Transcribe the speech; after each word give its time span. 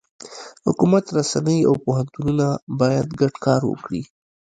حکومت، 0.67 1.05
رسنۍ، 1.17 1.59
او 1.69 1.73
پوهنتونونه 1.83 2.47
باید 2.79 3.07
ګډ 3.21 3.33
کار 3.45 3.61
وکړي. 3.67 4.01